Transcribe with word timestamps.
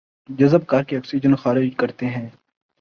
جذب 0.29 0.65
کرکے 0.67 0.97
آکسیجن 0.97 1.35
خارج 1.35 1.69
کرتے 1.77 2.05
ہیں 2.05 2.27